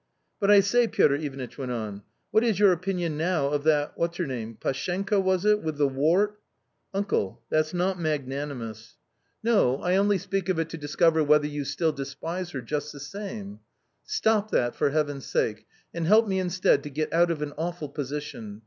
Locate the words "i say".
0.49-0.87